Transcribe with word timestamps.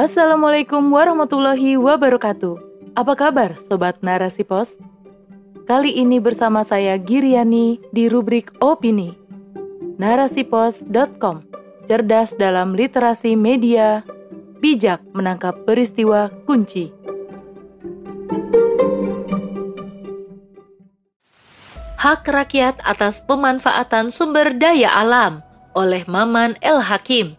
Assalamualaikum 0.00 0.96
warahmatullahi 0.96 1.76
wabarakatuh. 1.76 2.56
Apa 2.96 3.12
kabar 3.20 3.52
Sobat 3.68 4.00
Narasi 4.00 4.48
Pos? 4.48 4.72
Kali 5.68 5.92
ini 5.92 6.16
bersama 6.16 6.64
saya 6.64 6.96
Giriani 6.96 7.76
di 7.92 8.08
rubrik 8.08 8.48
Opini. 8.64 9.12
Narasipos.com 10.00 11.44
Cerdas 11.84 12.32
dalam 12.40 12.72
literasi 12.72 13.36
media, 13.36 14.00
bijak 14.64 15.04
menangkap 15.12 15.68
peristiwa 15.68 16.32
kunci. 16.48 16.88
Hak 22.00 22.24
Rakyat 22.24 22.80
atas 22.88 23.20
Pemanfaatan 23.28 24.08
Sumber 24.08 24.56
Daya 24.56 24.96
Alam 24.96 25.44
oleh 25.76 26.08
Maman 26.08 26.56
El 26.64 26.80
Hakim. 26.88 27.36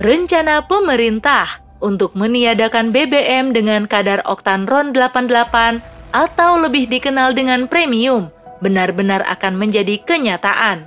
Rencana 0.00 0.64
pemerintah 0.64 1.60
untuk 1.80 2.12
meniadakan 2.12 2.92
BBM 2.92 3.56
dengan 3.56 3.88
kadar 3.88 4.20
oktan 4.28 4.68
RON 4.68 4.92
88 4.92 5.80
atau 6.12 6.60
lebih 6.60 6.86
dikenal 6.86 7.32
dengan 7.32 7.66
premium 7.66 8.28
benar-benar 8.60 9.24
akan 9.26 9.56
menjadi 9.56 9.98
kenyataan. 10.04 10.86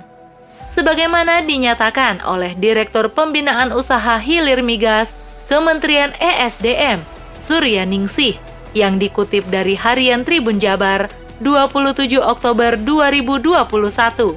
Sebagaimana 0.74 1.46
dinyatakan 1.46 2.22
oleh 2.26 2.58
Direktur 2.58 3.10
Pembinaan 3.10 3.70
Usaha 3.70 4.18
Hilir 4.18 4.62
Migas 4.62 5.14
Kementerian 5.46 6.10
ESDM, 6.18 6.98
Surya 7.38 7.84
Ningsih, 7.84 8.34
yang 8.74 8.98
dikutip 8.98 9.46
dari 9.52 9.78
Harian 9.78 10.26
Tribun 10.26 10.58
Jabar 10.58 11.06
27 11.38 12.18
Oktober 12.18 12.74
2021. 12.80 14.34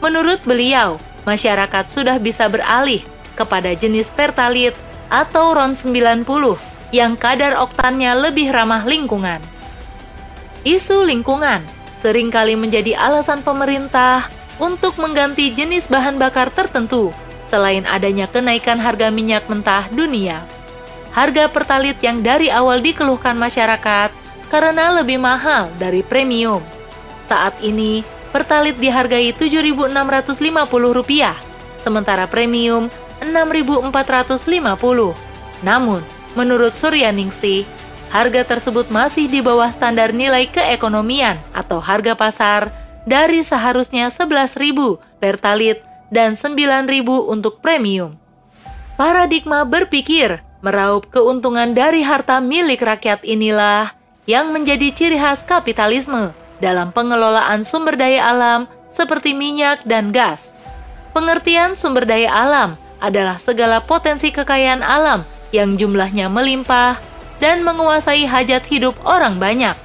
Menurut 0.00 0.40
beliau, 0.46 0.96
masyarakat 1.28 1.84
sudah 1.92 2.16
bisa 2.16 2.48
beralih 2.48 3.04
kepada 3.36 3.74
jenis 3.76 4.08
Pertalite 4.14 4.78
atau 5.08 5.54
RON 5.54 5.74
90 5.74 6.24
yang 6.94 7.18
kadar 7.18 7.58
oktannya 7.58 8.12
lebih 8.30 8.50
ramah 8.50 8.86
lingkungan. 8.86 9.42
Isu 10.66 11.06
lingkungan 11.06 11.62
sering 12.02 12.30
kali 12.30 12.54
menjadi 12.54 12.98
alasan 12.98 13.42
pemerintah 13.42 14.28
untuk 14.58 14.98
mengganti 14.98 15.52
jenis 15.52 15.86
bahan 15.86 16.18
bakar 16.18 16.50
tertentu 16.50 17.12
selain 17.46 17.86
adanya 17.86 18.26
kenaikan 18.26 18.78
harga 18.78 19.10
minyak 19.10 19.46
mentah 19.46 19.86
dunia. 19.94 20.42
Harga 21.14 21.48
pertalit 21.48 21.96
yang 22.04 22.20
dari 22.20 22.52
awal 22.52 22.82
dikeluhkan 22.84 23.38
masyarakat 23.38 24.12
karena 24.52 25.00
lebih 25.00 25.16
mahal 25.16 25.72
dari 25.80 26.04
premium. 26.04 26.60
Saat 27.26 27.58
ini, 27.64 28.04
pertalit 28.30 28.76
dihargai 28.76 29.32
Rp7.650, 29.34 30.36
sementara 31.80 32.28
premium 32.28 32.92
Rp6.450. 33.22 35.14
Namun, 35.64 36.02
menurut 36.36 36.72
Suryaningsih, 36.76 37.64
harga 38.12 38.42
tersebut 38.44 38.88
masih 38.92 39.26
di 39.26 39.40
bawah 39.40 39.72
standar 39.72 40.12
nilai 40.12 40.46
keekonomian 40.52 41.40
atau 41.56 41.80
harga 41.80 42.12
pasar 42.14 42.68
dari 43.08 43.40
seharusnya 43.40 44.10
Rp11.000 44.12 44.98
pertalit 45.22 45.80
dan 46.12 46.34
Rp9.000 46.34 47.08
untuk 47.30 47.62
premium. 47.64 48.18
Paradigma 48.96 49.64
berpikir 49.68 50.40
meraup 50.64 51.06
keuntungan 51.12 51.76
dari 51.76 52.00
harta 52.00 52.40
milik 52.40 52.80
rakyat 52.80 53.20
inilah 53.22 53.92
yang 54.24 54.50
menjadi 54.50 54.90
ciri 54.90 55.18
khas 55.20 55.44
kapitalisme 55.46 56.32
dalam 56.58 56.90
pengelolaan 56.90 57.62
sumber 57.62 57.94
daya 57.94 58.32
alam 58.32 58.64
seperti 58.88 59.36
minyak 59.36 59.84
dan 59.84 60.10
gas. 60.10 60.50
Pengertian 61.12 61.76
sumber 61.76 62.08
daya 62.08 62.32
alam 62.32 62.80
adalah 63.00 63.36
segala 63.36 63.82
potensi 63.84 64.32
kekayaan 64.32 64.80
alam 64.80 65.22
yang 65.52 65.76
jumlahnya 65.76 66.32
melimpah 66.32 66.96
dan 67.38 67.60
menguasai 67.62 68.24
hajat 68.24 68.64
hidup 68.66 68.96
orang 69.04 69.36
banyak. 69.36 69.76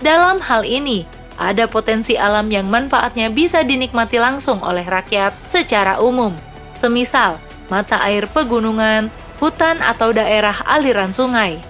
Dalam 0.00 0.40
hal 0.40 0.64
ini, 0.64 1.04
ada 1.36 1.68
potensi 1.68 2.16
alam 2.16 2.48
yang 2.48 2.68
manfaatnya 2.68 3.28
bisa 3.28 3.60
dinikmati 3.60 4.16
langsung 4.16 4.60
oleh 4.64 4.84
rakyat 4.84 5.36
secara 5.52 6.00
umum, 6.00 6.32
semisal 6.80 7.36
mata 7.68 7.98
air 8.06 8.24
pegunungan, 8.30 9.12
hutan 9.36 9.82
atau 9.84 10.14
daerah 10.14 10.64
aliran 10.64 11.12
sungai 11.12 11.60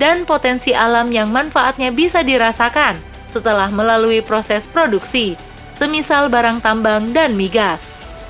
dan 0.00 0.24
potensi 0.24 0.72
alam 0.72 1.12
yang 1.12 1.28
manfaatnya 1.28 1.92
bisa 1.92 2.24
dirasakan 2.24 2.96
setelah 3.28 3.68
melalui 3.68 4.24
proses 4.24 4.64
produksi, 4.68 5.36
semisal 5.76 6.28
barang 6.32 6.60
tambang 6.64 7.12
dan 7.12 7.36
migas. 7.36 7.80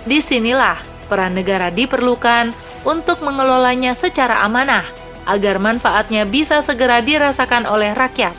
Di 0.02 0.18
sinilah 0.18 0.91
peran 1.06 1.34
negara 1.38 1.70
diperlukan 1.70 2.54
untuk 2.82 3.22
mengelolanya 3.22 3.94
secara 3.94 4.42
amanah, 4.42 4.86
agar 5.26 5.62
manfaatnya 5.62 6.26
bisa 6.26 6.60
segera 6.62 6.98
dirasakan 6.98 7.66
oleh 7.66 7.94
rakyat. 7.94 8.34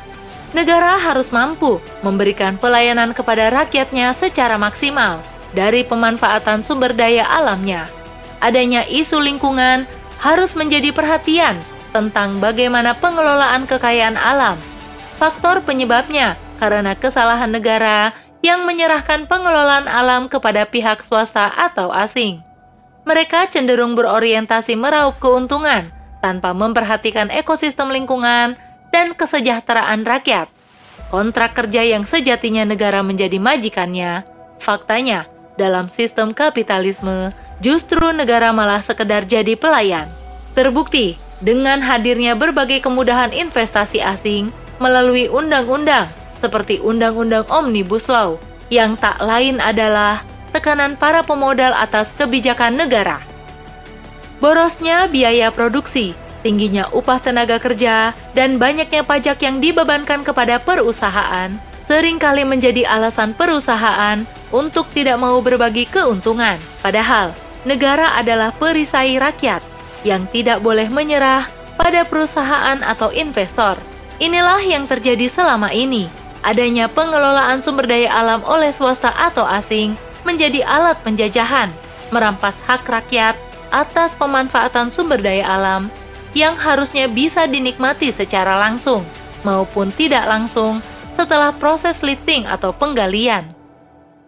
Negara 0.53 1.01
harus 1.01 1.33
mampu 1.33 1.81
memberikan 2.05 2.61
pelayanan 2.61 3.15
kepada 3.17 3.49
rakyatnya 3.49 4.13
secara 4.13 4.53
maksimal 4.59 5.17
dari 5.57 5.81
pemanfaatan 5.81 6.61
sumber 6.61 6.93
daya 6.93 7.25
alamnya. 7.25 7.89
Adanya 8.37 8.85
isu 8.85 9.17
lingkungan 9.17 9.89
harus 10.21 10.53
menjadi 10.53 10.93
perhatian 10.93 11.57
tentang 11.89 12.37
bagaimana 12.37 12.93
pengelolaan 12.93 13.65
kekayaan 13.65 14.17
alam. 14.19 14.57
Faktor 15.17 15.61
penyebabnya 15.65 16.35
karena 16.61 16.93
kesalahan 16.93 17.49
negara 17.49 18.13
yang 18.43 18.67
menyerahkan 18.67 19.25
pengelolaan 19.25 19.87
alam 19.87 20.27
kepada 20.27 20.67
pihak 20.67 21.01
swasta 21.01 21.47
atau 21.55 21.89
asing. 21.89 22.43
Mereka 23.03 23.51
cenderung 23.51 23.99
berorientasi 23.99 24.79
meraup 24.79 25.19
keuntungan 25.19 25.91
tanpa 26.23 26.55
memperhatikan 26.55 27.27
ekosistem 27.27 27.91
lingkungan 27.91 28.55
dan 28.95 29.11
kesejahteraan 29.11 30.07
rakyat. 30.07 30.47
Kontrak 31.11 31.51
kerja 31.53 31.83
yang 31.83 32.07
sejatinya 32.07 32.63
negara 32.63 33.03
menjadi 33.03 33.37
majikannya, 33.43 34.23
faktanya 34.63 35.27
dalam 35.59 35.91
sistem 35.91 36.31
kapitalisme 36.31 37.35
justru 37.59 38.15
negara 38.15 38.55
malah 38.55 38.79
sekedar 38.79 39.27
jadi 39.27 39.59
pelayan. 39.59 40.07
Terbukti 40.55 41.19
dengan 41.43 41.83
hadirnya 41.83 42.39
berbagai 42.39 42.79
kemudahan 42.81 43.35
investasi 43.35 43.99
asing 43.99 44.49
melalui 44.79 45.27
undang-undang 45.27 46.07
seperti 46.39 46.79
Undang-Undang 46.79 47.47
Omnibus 47.51 48.07
Law 48.11 48.35
yang 48.67 48.99
tak 48.99 49.19
lain 49.23 49.63
adalah 49.63 50.23
tekanan 50.53 50.93
para 50.95 51.25
pemodal 51.25 51.73
atas 51.73 52.13
kebijakan 52.13 52.77
negara. 52.77 53.25
Borosnya 54.37 55.09
biaya 55.09 55.49
produksi, 55.49 56.13
tingginya 56.45 56.85
upah 56.93 57.17
tenaga 57.17 57.57
kerja, 57.57 58.13
dan 58.37 58.61
banyaknya 58.61 59.01
pajak 59.01 59.41
yang 59.41 59.57
dibebankan 59.57 60.21
kepada 60.21 60.61
perusahaan 60.61 61.51
sering 61.83 62.15
kali 62.15 62.47
menjadi 62.47 62.87
alasan 62.87 63.35
perusahaan 63.35 64.23
untuk 64.55 64.87
tidak 64.95 65.19
mau 65.19 65.39
berbagi 65.43 65.83
keuntungan. 65.87 66.55
Padahal, 66.79 67.35
negara 67.67 68.15
adalah 68.15 68.55
perisai 68.55 69.19
rakyat 69.19 69.59
yang 70.07 70.23
tidak 70.31 70.63
boleh 70.63 70.87
menyerah 70.87 71.47
pada 71.75 72.07
perusahaan 72.07 72.79
atau 72.83 73.11
investor. 73.11 73.75
Inilah 74.21 74.61
yang 74.63 74.87
terjadi 74.87 75.27
selama 75.27 75.73
ini. 75.75 76.07
Adanya 76.43 76.91
pengelolaan 76.91 77.63
sumber 77.63 77.87
daya 77.87 78.11
alam 78.11 78.43
oleh 78.43 78.71
swasta 78.75 79.15
atau 79.15 79.47
asing 79.47 79.95
menjadi 80.23 80.63
alat 80.65 80.99
penjajahan, 81.03 81.69
merampas 82.11 82.55
hak 82.67 82.83
rakyat 82.87 83.35
atas 83.73 84.13
pemanfaatan 84.15 84.93
sumber 84.93 85.19
daya 85.19 85.47
alam 85.47 85.89
yang 86.33 86.57
harusnya 86.57 87.05
bisa 87.09 87.45
dinikmati 87.45 88.09
secara 88.09 88.57
langsung 88.57 89.05
maupun 89.45 89.91
tidak 89.93 90.25
langsung 90.25 90.81
setelah 91.13 91.53
proses 91.53 92.01
lifting 92.01 92.49
atau 92.49 92.73
penggalian. 92.73 93.53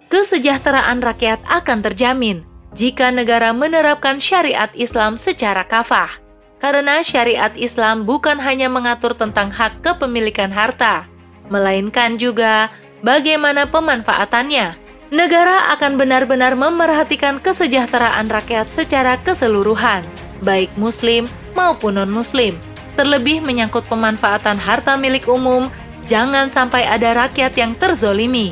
Kesejahteraan 0.05 1.01
rakyat 1.01 1.41
akan 1.49 1.81
terjamin 1.81 2.45
jika 2.77 3.09
negara 3.09 3.55
menerapkan 3.55 4.21
syariat 4.21 4.69
Islam 4.77 5.17
secara 5.17 5.65
kafah. 5.65 6.21
Karena 6.61 7.01
syariat 7.01 7.51
Islam 7.57 8.07
bukan 8.07 8.39
hanya 8.41 8.71
mengatur 8.71 9.13
tentang 9.13 9.51
hak 9.51 9.85
kepemilikan 9.85 10.49
harta, 10.49 11.05
melainkan 11.51 12.17
juga 12.17 12.71
bagaimana 13.05 13.69
pemanfaatannya. 13.69 14.84
Negara 15.13 15.69
akan 15.77 16.01
benar-benar 16.01 16.57
memerhatikan 16.57 17.37
kesejahteraan 17.37 18.25
rakyat 18.25 18.65
secara 18.73 19.21
keseluruhan, 19.21 20.01
baik 20.41 20.73
muslim 20.81 21.29
maupun 21.53 22.01
non-muslim. 22.01 22.57
Terlebih 22.97 23.45
menyangkut 23.45 23.85
pemanfaatan 23.85 24.57
harta 24.57 24.97
milik 24.97 25.29
umum, 25.29 25.69
jangan 26.09 26.49
sampai 26.49 26.89
ada 26.89 27.13
rakyat 27.13 27.53
yang 27.53 27.77
terzolimi. 27.77 28.49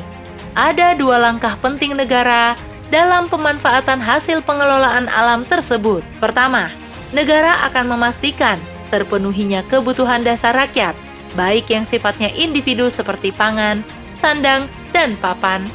Ada 0.54 0.94
dua 0.94 1.18
langkah 1.18 1.58
penting 1.58 1.98
negara 1.98 2.54
dalam 2.86 3.26
pemanfaatan 3.26 3.98
hasil 3.98 4.46
pengelolaan 4.46 5.10
alam 5.10 5.42
tersebut. 5.42 6.06
Pertama, 6.22 6.70
negara 7.10 7.66
akan 7.66 7.98
memastikan 7.98 8.54
terpenuhinya 8.94 9.66
kebutuhan 9.66 10.22
dasar 10.22 10.54
rakyat, 10.54 10.94
baik 11.34 11.66
yang 11.66 11.82
sifatnya 11.82 12.30
individu 12.30 12.86
seperti 12.94 13.34
pangan, 13.34 13.82
sandang, 14.14 14.70
dan 14.94 15.10
papan, 15.18 15.66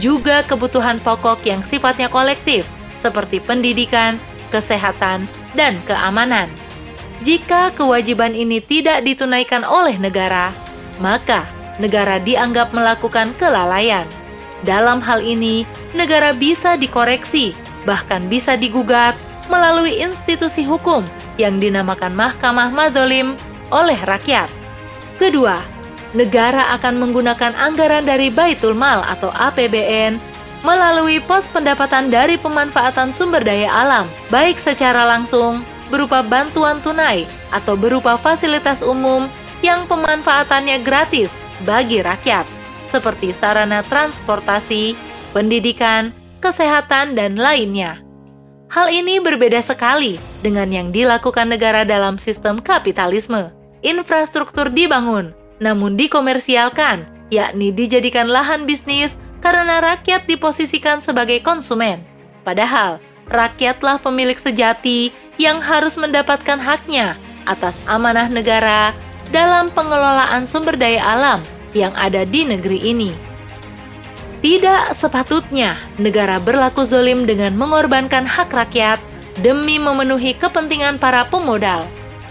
juga 0.00 0.40
kebutuhan 0.46 0.96
pokok 1.02 1.44
yang 1.44 1.60
sifatnya 1.66 2.08
kolektif 2.08 2.64
seperti 3.02 3.42
pendidikan, 3.42 4.16
kesehatan, 4.54 5.26
dan 5.58 5.76
keamanan. 5.84 6.46
Jika 7.22 7.70
kewajiban 7.74 8.34
ini 8.34 8.58
tidak 8.62 9.06
ditunaikan 9.06 9.62
oleh 9.62 9.94
negara, 9.98 10.50
maka 10.98 11.46
negara 11.78 12.18
dianggap 12.18 12.70
melakukan 12.74 13.30
kelalaian. 13.38 14.06
Dalam 14.62 15.02
hal 15.02 15.22
ini, 15.22 15.66
negara 15.94 16.30
bisa 16.30 16.78
dikoreksi, 16.78 17.54
bahkan 17.82 18.26
bisa 18.30 18.54
digugat 18.54 19.18
melalui 19.50 19.98
institusi 19.98 20.62
hukum 20.62 21.02
yang 21.34 21.58
dinamakan 21.58 22.14
Mahkamah 22.14 22.70
Madolim 22.70 23.34
oleh 23.74 23.98
rakyat. 24.06 24.46
Kedua, 25.18 25.58
negara 26.12 26.68
akan 26.76 27.00
menggunakan 27.00 27.52
anggaran 27.56 28.04
dari 28.04 28.28
Baitul 28.28 28.76
Mal 28.76 29.04
atau 29.04 29.32
APBN 29.32 30.20
melalui 30.62 31.18
pos 31.18 31.42
pendapatan 31.50 32.06
dari 32.06 32.38
pemanfaatan 32.38 33.10
sumber 33.10 33.42
daya 33.42 33.68
alam, 33.68 34.06
baik 34.30 34.62
secara 34.62 35.02
langsung 35.04 35.66
berupa 35.90 36.22
bantuan 36.22 36.78
tunai 36.80 37.26
atau 37.50 37.74
berupa 37.74 38.16
fasilitas 38.16 38.80
umum 38.80 39.26
yang 39.60 39.84
pemanfaatannya 39.90 40.80
gratis 40.80 41.28
bagi 41.66 42.00
rakyat, 42.00 42.46
seperti 42.90 43.34
sarana 43.34 43.82
transportasi, 43.86 44.94
pendidikan, 45.34 46.14
kesehatan, 46.42 47.14
dan 47.14 47.38
lainnya. 47.38 48.02
Hal 48.72 48.88
ini 48.88 49.20
berbeda 49.20 49.60
sekali 49.60 50.16
dengan 50.40 50.72
yang 50.72 50.88
dilakukan 50.90 51.52
negara 51.52 51.84
dalam 51.84 52.16
sistem 52.16 52.56
kapitalisme. 52.58 53.52
Infrastruktur 53.82 54.70
dibangun, 54.70 55.34
namun 55.62 55.94
dikomersialkan, 55.94 57.06
yakni 57.30 57.70
dijadikan 57.70 58.26
lahan 58.26 58.66
bisnis 58.66 59.14
karena 59.38 59.78
rakyat 59.78 60.26
diposisikan 60.26 60.98
sebagai 60.98 61.38
konsumen. 61.46 62.02
Padahal, 62.42 62.98
rakyatlah 63.30 64.02
pemilik 64.02 64.36
sejati 64.36 65.14
yang 65.38 65.62
harus 65.62 65.94
mendapatkan 65.94 66.58
haknya 66.58 67.14
atas 67.46 67.78
amanah 67.86 68.26
negara 68.26 68.90
dalam 69.30 69.70
pengelolaan 69.70 70.44
sumber 70.44 70.74
daya 70.74 71.02
alam 71.02 71.40
yang 71.72 71.94
ada 71.94 72.26
di 72.26 72.42
negeri 72.42 72.82
ini. 72.82 73.10
Tidak 74.42 74.98
sepatutnya 74.98 75.78
negara 76.02 76.42
berlaku 76.42 76.82
zolim 76.82 77.22
dengan 77.22 77.54
mengorbankan 77.54 78.26
hak 78.26 78.50
rakyat 78.50 78.98
demi 79.38 79.78
memenuhi 79.78 80.34
kepentingan 80.34 80.98
para 80.98 81.22
pemodal. 81.30 81.80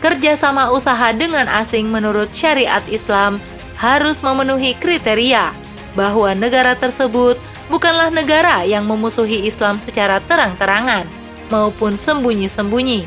Kerjasama 0.02 0.74
usaha 0.74 1.14
dengan 1.14 1.46
asing 1.46 1.86
menurut 1.86 2.34
syariat 2.34 2.82
Islam 2.90 3.38
harus 3.78 4.18
memenuhi 4.26 4.74
kriteria 4.74 5.54
bahwa 5.94 6.34
negara 6.34 6.74
tersebut 6.74 7.38
bukanlah 7.70 8.10
negara 8.10 8.66
yang 8.66 8.90
memusuhi 8.90 9.46
Islam 9.46 9.78
secara 9.78 10.18
terang-terangan 10.26 11.06
maupun 11.54 11.94
sembunyi-sembunyi. 11.94 13.06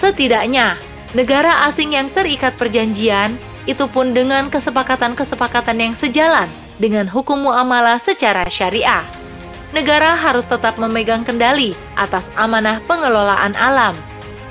Setidaknya, 0.00 0.80
negara 1.12 1.68
asing 1.68 1.94
yang 1.94 2.08
terikat 2.08 2.56
perjanjian 2.56 3.36
itu 3.68 3.84
pun 3.86 4.10
dengan 4.10 4.48
kesepakatan-kesepakatan 4.48 5.78
yang 5.78 5.94
sejalan 5.94 6.48
dengan 6.82 7.06
hukum 7.06 7.46
muamalah 7.46 8.00
secara 8.00 8.48
syariah. 8.50 9.04
Negara 9.70 10.18
harus 10.18 10.44
tetap 10.44 10.76
memegang 10.76 11.24
kendali 11.24 11.72
atas 11.94 12.28
amanah 12.36 12.82
pengelolaan 12.84 13.54
alam. 13.56 13.94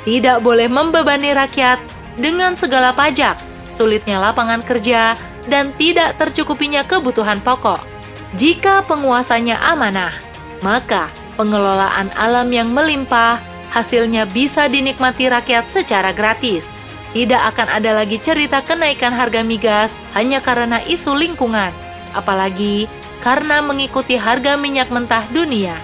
Tidak 0.01 0.41
boleh 0.41 0.65
membebani 0.65 1.29
rakyat 1.33 1.77
dengan 2.17 2.57
segala 2.57 2.89
pajak, 2.91 3.37
sulitnya 3.77 4.17
lapangan 4.17 4.65
kerja, 4.65 5.13
dan 5.45 5.69
tidak 5.77 6.17
tercukupinya 6.17 6.81
kebutuhan 6.85 7.37
pokok. 7.41 7.81
Jika 8.37 8.81
penguasanya 8.87 9.59
amanah, 9.61 10.13
maka 10.65 11.11
pengelolaan 11.35 12.09
alam 12.15 12.47
yang 12.49 12.69
melimpah, 12.71 13.37
hasilnya 13.69 14.27
bisa 14.29 14.67
dinikmati 14.67 15.31
rakyat 15.31 15.67
secara 15.69 16.11
gratis. 16.11 16.65
Tidak 17.11 17.41
akan 17.51 17.67
ada 17.67 17.91
lagi 17.91 18.23
cerita 18.23 18.63
kenaikan 18.63 19.11
harga 19.11 19.43
migas 19.43 19.91
hanya 20.15 20.39
karena 20.39 20.79
isu 20.87 21.11
lingkungan, 21.11 21.75
apalagi 22.15 22.87
karena 23.19 23.59
mengikuti 23.59 24.15
harga 24.15 24.55
minyak 24.55 24.87
mentah 24.87 25.27
dunia. 25.35 25.75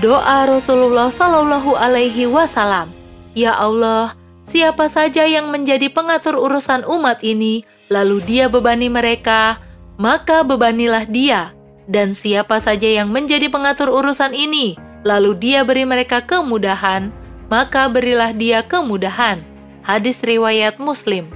Doa 0.00 0.48
Rasulullah 0.48 1.12
Shallallahu 1.12 1.76
Alaihi 1.76 2.24
Wasallam, 2.24 2.88
Ya 3.34 3.54
Allah, 3.58 4.14
siapa 4.46 4.86
saja 4.86 5.26
yang 5.26 5.50
menjadi 5.50 5.90
pengatur 5.90 6.38
urusan 6.38 6.86
umat 6.86 7.18
ini, 7.26 7.66
lalu 7.90 8.22
dia 8.22 8.46
bebani 8.46 8.86
mereka, 8.86 9.58
maka 9.98 10.46
bebanilah 10.46 11.06
dia 11.06 11.50
dan 11.90 12.16
siapa 12.16 12.62
saja 12.62 12.88
yang 12.88 13.12
menjadi 13.12 13.52
pengatur 13.52 13.92
urusan 13.92 14.32
ini, 14.32 14.78
lalu 15.04 15.36
dia 15.36 15.60
beri 15.66 15.84
mereka 15.84 16.24
kemudahan, 16.24 17.12
maka 17.52 17.90
berilah 17.90 18.32
dia 18.32 18.64
kemudahan. 18.64 19.44
Hadis 19.84 20.16
riwayat 20.24 20.80
Muslim. 20.80 21.28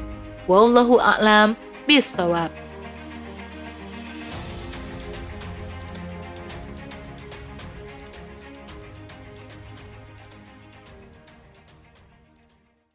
Wallahu 0.49 0.97
a'lam 0.97 1.53
bishawab. 1.85 2.49